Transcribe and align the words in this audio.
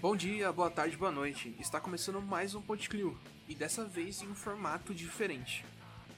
Bom 0.00 0.14
dia, 0.14 0.52
boa 0.52 0.70
tarde, 0.70 0.96
boa 0.96 1.10
noite. 1.10 1.56
Está 1.58 1.80
começando 1.80 2.22
mais 2.22 2.54
um 2.54 2.62
Podclio 2.62 3.18
e 3.48 3.54
dessa 3.54 3.84
vez 3.84 4.22
em 4.22 4.28
um 4.28 4.34
formato 4.34 4.94
diferente. 4.94 5.64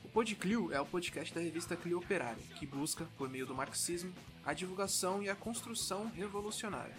O 0.05 0.09
Podclio 0.11 0.71
é 0.71 0.79
o 0.79 0.85
podcast 0.85 1.35
da 1.35 1.41
revista 1.41 1.75
Clio 1.75 1.97
Operária, 1.97 2.43
que 2.57 2.67
busca, 2.67 3.07
por 3.17 3.31
meio 3.31 3.47
do 3.47 3.55
marxismo, 3.55 4.13
a 4.45 4.53
divulgação 4.53 5.23
e 5.23 5.31
a 5.31 5.35
construção 5.35 6.11
revolucionária. 6.11 6.95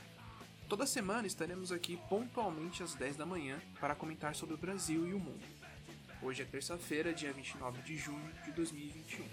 Toda 0.67 0.87
semana 0.87 1.27
estaremos 1.27 1.71
aqui 1.71 1.99
pontualmente 2.09 2.81
às 2.81 2.95
10 2.95 3.15
da 3.15 3.27
manhã 3.27 3.61
para 3.79 3.93
comentar 3.93 4.33
sobre 4.33 4.55
o 4.55 4.57
Brasil 4.57 5.07
e 5.07 5.13
o 5.13 5.19
mundo. 5.19 5.45
Hoje 6.19 6.41
é 6.41 6.45
terça-feira, 6.45 7.13
dia 7.13 7.31
29 7.31 7.79
de 7.83 7.95
junho 7.95 8.31
de 8.43 8.51
2021. 8.53 9.23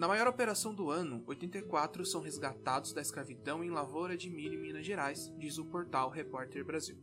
Na 0.00 0.08
maior 0.08 0.26
operação 0.26 0.74
do 0.74 0.90
ano, 0.90 1.22
84 1.26 2.06
são 2.06 2.22
resgatados 2.22 2.94
da 2.94 3.02
escravidão 3.02 3.62
em 3.62 3.68
lavoura 3.68 4.16
de 4.16 4.30
milho 4.30 4.54
em 4.54 4.62
Minas 4.62 4.86
Gerais, 4.86 5.30
diz 5.36 5.58
o 5.58 5.64
portal 5.66 6.08
Repórter 6.08 6.64
Brasil. 6.64 6.96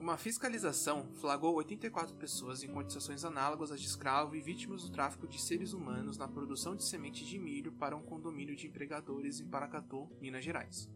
Uma 0.00 0.16
fiscalização 0.16 1.12
flagrou 1.20 1.54
84 1.56 2.16
pessoas 2.16 2.62
em 2.62 2.68
condições 2.68 3.26
análogas 3.26 3.70
às 3.70 3.78
de 3.78 3.86
escravo 3.86 4.34
e 4.34 4.40
vítimas 4.40 4.84
do 4.84 4.90
tráfico 4.90 5.28
de 5.28 5.38
seres 5.38 5.74
humanos 5.74 6.16
na 6.16 6.26
produção 6.26 6.74
de 6.74 6.82
sementes 6.82 7.26
de 7.26 7.38
milho 7.38 7.72
para 7.72 7.94
um 7.94 8.02
condomínio 8.02 8.56
de 8.56 8.66
empregadores 8.66 9.38
em 9.38 9.46
Paracatu, 9.46 10.08
Minas 10.18 10.42
Gerais. 10.42 10.88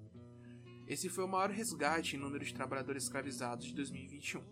Esse 0.87 1.11
foi 1.11 1.25
o 1.25 1.29
maior 1.29 1.51
resgate 1.51 2.17
em 2.17 2.19
número 2.19 2.43
de 2.43 2.55
trabalhadores 2.55 3.03
escravizados 3.03 3.67
de 3.67 3.75
2021. 3.75 4.43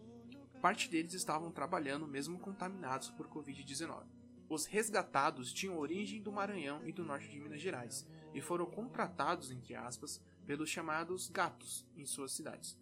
Parte 0.60 0.90
deles 0.90 1.14
estavam 1.14 1.50
trabalhando 1.50 2.06
mesmo 2.06 2.38
contaminados 2.38 3.10
por 3.12 3.28
Covid-19. 3.28 4.13
Os 4.48 4.66
resgatados 4.66 5.52
tinham 5.52 5.78
origem 5.78 6.22
do 6.22 6.32
Maranhão 6.32 6.86
e 6.86 6.92
do 6.92 7.04
norte 7.04 7.30
de 7.30 7.40
Minas 7.40 7.60
Gerais 7.60 8.06
e 8.34 8.40
foram 8.40 8.66
contratados, 8.66 9.50
entre 9.50 9.74
aspas, 9.74 10.20
pelos 10.46 10.68
chamados 10.68 11.28
gatos 11.28 11.86
em 11.96 12.04
suas 12.04 12.32
cidades. 12.32 12.78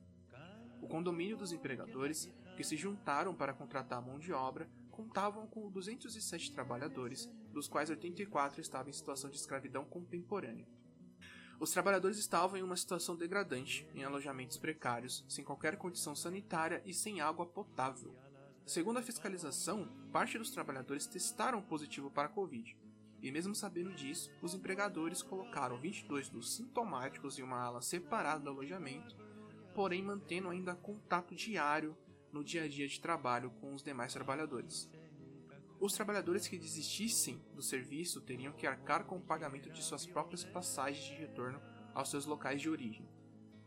O 0.81 0.89
condomínio 0.89 1.37
dos 1.37 1.53
empregadores, 1.53 2.29
que 2.57 2.65
se 2.65 2.77
juntaram 2.77 3.35
para 3.35 3.55
contratar 3.55 4.03
mão 4.03 4.19
de 4.19 4.33
obra, 4.33 4.69
contavam 4.91 5.47
com 5.47 5.71
207 5.71 6.53
trabalhadores, 6.53 7.31
dos 7.53 7.69
quais 7.69 7.89
84 7.89 8.61
estavam 8.61 8.91
em 8.91 8.93
situação 8.93 9.31
de 9.31 9.37
escravidão 9.37 9.85
contemporânea. 9.85 10.67
Os 11.61 11.71
trabalhadores 11.71 12.19
estavam 12.19 12.59
em 12.59 12.63
uma 12.63 12.77
situação 12.77 13.15
degradante, 13.15 13.87
em 13.95 14.03
alojamentos 14.03 14.57
precários, 14.57 15.25
sem 15.29 15.45
qualquer 15.45 15.77
condição 15.77 16.15
sanitária 16.15 16.83
e 16.85 16.93
sem 16.93 17.21
água 17.21 17.47
potável. 17.47 18.13
Segundo 18.65 18.99
a 18.99 19.03
fiscalização, 19.03 19.89
parte 20.13 20.39
dos 20.39 20.51
trabalhadores 20.51 21.07
testaram 21.07 21.61
positivo 21.61 22.11
para 22.11 22.27
a 22.27 22.33
Covid. 22.33 22.77
E 23.21 23.31
mesmo 23.31 23.55
sabendo 23.55 23.93
disso, 23.93 24.31
os 24.41 24.55
empregadores 24.55 25.23
colocaram 25.23 25.79
22 25.79 26.29
dos 26.29 26.55
sintomáticos 26.55 27.39
em 27.39 27.43
uma 27.43 27.61
ala 27.61 27.83
separada 27.83 28.41
do 28.41 28.51
alojamento, 28.51 29.17
porém 29.75 30.03
mantendo 30.03 30.49
ainda 30.49 30.75
contato 30.75 31.35
diário 31.35 31.97
no 32.33 32.43
dia 32.43 32.65
a 32.65 32.69
dia 32.69 32.87
de 32.87 33.01
trabalho 33.01 33.51
com 33.61 33.75
os 33.75 33.83
demais 33.83 34.13
trabalhadores. 34.13 34.89
Os 35.81 35.93
trabalhadores 35.93 36.47
que 36.47 36.59
desistissem 36.59 37.43
do 37.55 37.63
serviço 37.63 38.21
teriam 38.21 38.53
que 38.53 38.67
arcar 38.67 39.05
com 39.05 39.17
o 39.17 39.23
pagamento 39.23 39.71
de 39.71 39.83
suas 39.83 40.07
próprias 40.07 40.45
passagens 40.45 41.05
de 41.05 41.15
retorno 41.15 41.61
aos 41.93 42.11
seus 42.11 42.25
locais 42.25 42.61
de 42.61 42.71
origem, 42.71 43.09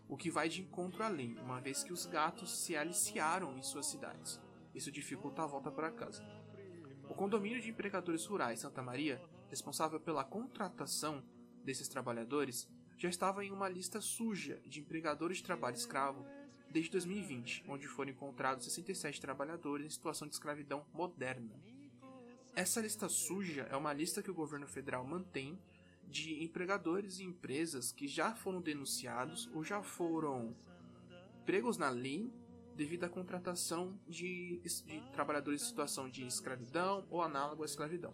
o 0.08 0.16
que 0.16 0.32
vai 0.32 0.48
de 0.48 0.62
encontro 0.62 1.04
à 1.04 1.10
lei, 1.10 1.38
uma 1.42 1.60
vez 1.60 1.84
que 1.84 1.92
os 1.92 2.06
gatos 2.06 2.64
se 2.64 2.76
aliciaram 2.76 3.58
em 3.58 3.62
suas 3.62 3.88
cidades. 3.88 4.40
Isso 4.76 4.92
dificulta 4.92 5.42
a 5.42 5.48
volta 5.48 5.72
para 5.72 5.90
casa. 5.90 6.22
O 7.10 7.16
condomínio 7.16 7.62
de 7.62 7.70
empregadores 7.70 8.26
rurais 8.26 8.60
Santa 8.60 8.82
Maria, 8.82 9.22
responsável 9.50 10.00
pela 10.00 10.24
contratação 10.24 11.24
desses 11.64 11.88
trabalhadores, 11.88 12.68
já 12.98 13.08
estava 13.08 13.44
em 13.44 13.52
uma 13.52 13.70
lista 13.70 14.02
suja 14.02 14.60
de 14.66 14.82
empregadores 14.82 15.38
de 15.38 15.44
trabalho 15.44 15.76
escravo 15.76 16.26
desde 16.70 16.92
2020, 16.92 17.64
onde 17.70 17.88
foram 17.88 18.12
encontrados 18.12 18.66
67 18.66 19.22
trabalhadores 19.22 19.86
em 19.86 19.90
situação 19.90 20.28
de 20.28 20.34
escravidão 20.34 20.86
moderna. 20.94 21.58
Essa 22.54 22.82
lista 22.82 23.08
suja 23.08 23.68
é 23.72 23.78
uma 23.78 23.94
lista 23.94 24.22
que 24.22 24.32
o 24.32 24.36
governo 24.36 24.68
federal 24.68 25.06
mantém 25.06 25.58
de 26.08 26.44
empregadores 26.44 27.20
e 27.20 27.24
empresas 27.24 27.92
que 27.92 28.08
já 28.08 28.36
foram 28.36 28.62
denunciados 28.62 29.50
ou 29.54 29.64
já 29.64 29.82
foram 29.82 30.56
pregos 31.46 31.78
na 31.78 31.90
lei 31.90 32.32
devido 32.76 33.06
à 33.06 33.10
contratação 33.10 33.98
de, 34.08 34.60
de 34.60 35.02
trabalhadores 35.14 35.62
em 35.62 35.66
situação 35.66 36.10
de 36.10 36.26
escravidão 36.26 37.06
ou 37.10 37.22
análogo 37.22 37.64
à 37.64 37.66
escravidão. 37.66 38.14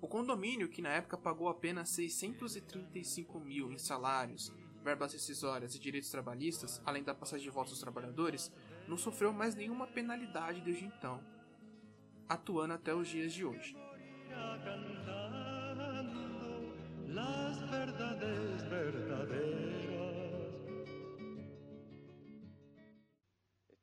O 0.00 0.06
condomínio, 0.06 0.68
que 0.68 0.80
na 0.80 0.90
época 0.90 1.18
pagou 1.18 1.48
apenas 1.48 1.88
635 1.90 3.40
mil 3.40 3.72
em 3.72 3.78
salários, 3.78 4.52
verbas 4.82 5.12
rescisórias 5.12 5.74
e 5.74 5.78
direitos 5.78 6.10
trabalhistas, 6.10 6.80
além 6.84 7.02
da 7.02 7.14
passagem 7.14 7.44
de 7.44 7.50
volta 7.50 7.70
dos 7.70 7.80
trabalhadores, 7.80 8.50
não 8.86 8.96
sofreu 8.96 9.32
mais 9.32 9.54
nenhuma 9.54 9.86
penalidade 9.86 10.60
desde 10.60 10.84
então, 10.84 11.20
atuando 12.28 12.74
até 12.74 12.94
os 12.94 13.08
dias 13.08 13.32
de 13.32 13.44
hoje. 13.44 13.76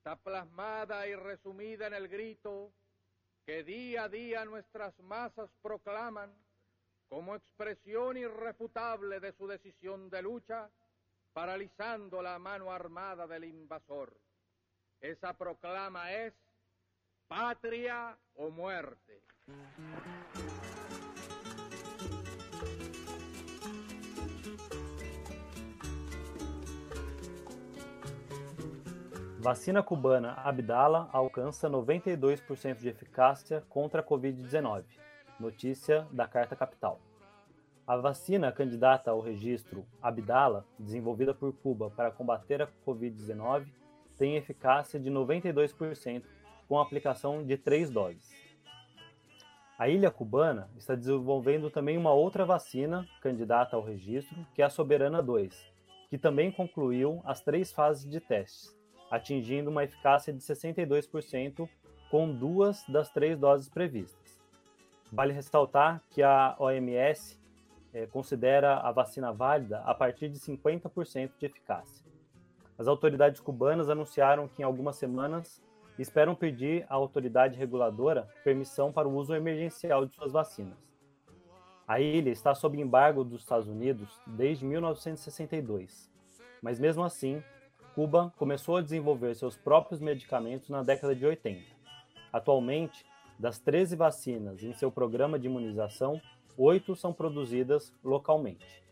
Está 0.06 0.18
plasmada 0.18 1.08
y 1.08 1.16
resumida 1.16 1.88
en 1.88 1.96
el 1.96 2.08
grito 2.08 2.72
que 3.44 3.64
día 3.64 4.04
a 4.04 4.08
día 4.08 4.46
nuestras 4.46 4.94
masas 5.00 5.50
proclaman 5.64 6.32
como 7.10 7.36
expresión 7.36 8.16
irrefutable 8.16 9.20
de 9.20 9.32
su 9.32 9.48
decisión 9.48 10.12
de 10.12 10.22
lucha, 10.22 10.70
paralizando 11.34 12.22
la 12.22 12.38
mano 12.38 12.72
armada 12.72 13.26
del 13.26 13.46
invasor. 13.46 14.16
Esa 15.02 15.36
proclama 15.36 16.14
es 16.14 16.36
patria 17.28 18.16
o 18.36 18.52
muerte. 18.52 19.24
Vacina 29.46 29.84
cubana 29.84 30.32
Abdala 30.44 31.08
alcança 31.14 31.70
92% 31.70 32.80
de 32.80 32.90
eficácia 32.90 33.62
contra 33.70 34.02
a 34.02 34.04
Covid-19. 34.04 34.86
Notícia 35.40 36.08
da 36.12 36.28
Carta 36.28 36.56
Capital. 36.56 37.00
A 37.86 37.96
vacina 37.96 38.52
candidata 38.52 39.12
ao 39.12 39.22
registro 39.22 39.86
Abdala, 40.02 40.66
desenvolvida 40.80 41.32
por 41.32 41.54
Cuba 41.54 41.92
para 41.92 42.10
combater 42.10 42.60
a 42.60 42.68
Covid-19, 42.88 43.68
tem 44.18 44.36
eficácia 44.36 45.00
de 45.00 45.12
92% 45.12 46.24
com 46.68 46.80
a 46.80 46.82
aplicação 46.82 47.46
de 47.46 47.56
três 47.56 47.92
doses. 47.92 48.34
A 49.78 49.88
ilha 49.88 50.10
cubana 50.10 50.72
está 50.76 50.96
desenvolvendo 50.96 51.70
também 51.70 52.00
uma 52.00 52.14
outra 52.14 52.46
vacina 52.46 53.08
candidata 53.22 53.76
ao 53.76 53.84
registro, 53.84 54.36
que 54.56 54.64
é 54.64 54.66
a 54.66 54.72
Soberana 54.72 55.22
2, 55.22 55.72
que 56.10 56.18
também 56.18 56.52
concluiu 56.52 57.22
as 57.24 57.42
três 57.42 57.72
fases 57.72 58.10
de 58.10 58.20
testes 58.20 58.76
atingindo 59.16 59.70
uma 59.70 59.84
eficácia 59.84 60.34
de 60.34 60.40
62% 60.40 61.68
com 62.10 62.32
duas 62.32 62.84
das 62.88 63.10
três 63.10 63.38
doses 63.38 63.70
previstas. 63.70 64.40
Vale 65.12 65.34
ressaltar 65.34 66.02
que 66.10 66.22
a 66.22 66.56
OMS 66.60 67.40
é, 67.94 68.06
considera 68.06 68.78
a 68.78 68.92
vacina 68.92 69.32
válida 69.32 69.80
a 69.86 69.94
partir 69.94 70.30
de 70.30 70.40
50% 70.40 71.32
de 71.40 71.46
eficácia. 71.46 72.06
As 72.78 72.88
autoridades 72.88 73.40
cubanas 73.40 73.90
anunciaram 73.90 74.48
que 74.48 74.62
em 74.62 74.66
algumas 74.66 74.98
semanas 74.98 75.64
esperam 75.98 76.36
pedir 76.36 76.86
à 76.90 76.96
autoridade 76.96 77.58
reguladora 77.58 78.28
permissão 78.44 78.92
para 78.92 79.08
o 79.08 79.16
uso 79.16 79.34
emergencial 79.34 80.06
de 80.06 80.14
suas 80.14 80.34
vacinas. 80.34 80.78
A 81.88 82.02
ilha 82.02 82.32
está 82.32 82.54
sob 82.54 82.80
embargo 82.80 83.24
dos 83.24 83.42
Estados 83.42 83.68
Unidos 83.68 84.20
desde 84.28 84.66
1962, 84.66 86.12
mas 86.62 86.80
mesmo 86.80 87.04
assim 87.04 87.42
Cuba 87.96 88.34
começou 88.36 88.76
a 88.76 88.82
desenvolver 88.82 89.34
seus 89.36 89.56
próprios 89.56 90.02
medicamentos 90.02 90.68
na 90.68 90.84
década 90.84 91.16
de 91.16 91.26
80. 91.26 91.64
Atualmente, 92.32 93.06
das 93.40 93.58
13 93.58 93.96
vacinas 93.96 94.62
em 94.62 94.74
seu 94.74 94.92
programa 94.92 95.40
de 95.40 95.48
imunização, 95.48 96.22
oito 96.58 96.94
são 96.94 97.14
produzidas 97.14 97.94
localmente. 98.04 98.84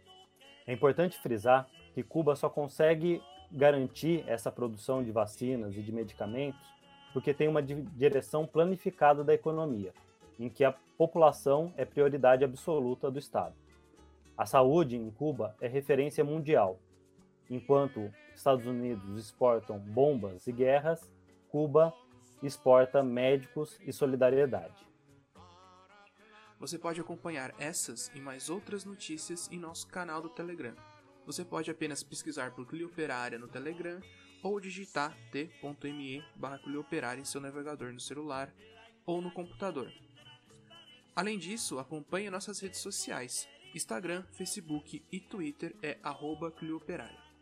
É 0.66 0.72
importante 0.72 1.18
frisar 1.18 1.68
que 1.94 2.02
Cuba 2.02 2.34
só 2.38 2.50
consegue 2.50 3.22
garantir 3.52 4.24
essa 4.26 4.50
produção 4.50 5.04
de 5.04 5.12
vacinas 5.12 5.76
e 5.76 5.82
de 5.82 5.92
medicamentos 5.92 6.66
porque 7.12 7.34
tem 7.34 7.50
uma 7.50 7.62
direção 7.62 8.48
planificada 8.48 9.22
da 9.22 9.34
economia, 9.34 9.94
em 10.40 10.48
que 10.48 10.64
a 10.64 10.74
população 10.98 11.74
é 11.76 11.84
prioridade 11.84 12.46
absoluta 12.46 13.12
do 13.12 13.20
Estado. 13.20 13.54
A 14.38 14.46
saúde 14.46 14.96
em 14.96 15.12
Cuba 15.12 15.58
é 15.60 15.68
referência 15.68 16.24
mundial. 16.24 16.80
Enquanto 17.50 18.10
Estados 18.36 18.66
Unidos 18.66 19.18
exportam 19.18 19.80
bombas 19.80 20.48
e 20.48 20.52
guerras, 20.52 21.12
Cuba 21.50 21.94
exporta 22.42 23.04
médicos 23.04 23.80
e 23.82 23.94
solidariedade. 23.94 24.86
Você 26.60 26.78
pode 26.78 27.00
acompanhar 27.00 27.54
essas 27.60 28.10
e 28.16 28.20
mais 28.20 28.50
outras 28.50 28.86
notícias 28.86 29.50
em 29.52 29.60
nosso 29.60 29.88
canal 29.88 30.22
do 30.22 30.30
Telegram. 30.30 30.76
Você 31.26 31.44
pode 31.44 31.70
apenas 31.70 32.04
pesquisar 32.04 32.52
por 32.52 32.66
Clioperária 32.68 33.38
no 33.38 33.48
Telegram 33.48 34.02
ou 34.42 34.60
digitar 34.60 35.18
t.me 35.32 36.24
barra 36.36 36.60
em 37.18 37.26
seu 37.26 37.40
navegador 37.40 37.94
no 37.94 38.00
celular 38.00 38.54
ou 39.06 39.22
no 39.22 39.32
computador. 39.32 39.92
Além 41.16 41.38
disso, 41.38 41.80
acompanhe 41.80 42.30
nossas 42.30 42.60
redes 42.60 42.80
sociais. 42.80 43.48
Instagram, 43.74 44.24
Facebook 44.32 45.04
e 45.12 45.20
Twitter 45.20 45.76
é 45.82 45.98
arroba 46.04 46.52
Clioperária. 46.52 47.33